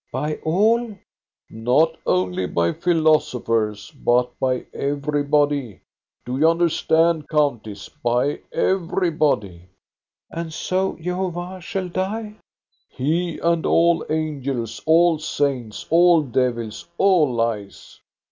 "By 0.11 0.37
all?"" 0.41 0.97
Not 1.51 1.95
only 2.07 2.47
by 2.47 2.73
philosophers, 2.73 3.91
but 3.91 4.31
by 4.39 4.65
everybody; 4.73 5.81
do 6.25 6.39
you 6.39 6.49
understand, 6.49 7.29
countess, 7.29 7.87
by 7.87 8.39
everybody."" 8.51 9.69
And 10.35 10.51
so 10.51 10.97
Jehovah 10.99 11.61
shall 11.61 11.89
die?"" 11.89 12.33
He 12.97 13.37
and 13.37 13.63
all 13.63 14.03
angels, 14.09 14.81
all 14.87 15.19
saints, 15.19 15.85
all 15.91 16.23
devils, 16.23 16.87
all 16.97 17.31
lies." 17.31 17.99